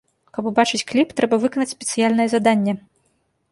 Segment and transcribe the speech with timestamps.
[0.37, 2.77] Каб убачыць кліп, трэба выканаць спецыяльнае заданне.